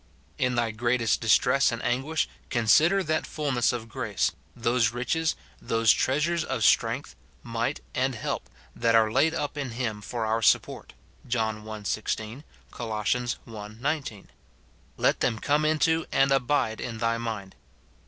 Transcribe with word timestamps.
In 0.39 0.55
thy 0.55 0.71
greatest 0.71 1.21
distress 1.21 1.71
and 1.71 1.79
anguish, 1.83 2.27
con 2.49 2.65
sider 2.65 3.03
that 3.03 3.27
fulness 3.27 3.71
of 3.71 3.87
grace, 3.87 4.31
those 4.55 4.89
riches, 4.89 5.35
those 5.61 5.93
f 5.93 5.99
treasures 5.99 6.43
of 6.43 6.63
strength, 6.63 7.15
might, 7.43 7.81
and 7.93 8.15
help, 8.15 8.49
that 8.75 8.95
are 8.95 9.11
laid 9.11 9.35
up 9.35 9.59
in 9.59 9.73
him 9.77 10.01
for 10.01 10.25
our 10.25 10.41
support, 10.41 10.93
John 11.27 11.69
i. 11.69 11.83
16; 11.83 12.43
Col. 12.71 12.91
i. 12.93 13.03
19. 13.79 14.29
Let 14.97 15.19
them 15.19 15.37
come 15.37 15.63
into 15.65 16.07
and 16.11 16.31
abide 16.31 16.81
in 16.81 16.97
thy 16.97 17.19
mind. 17.19 17.53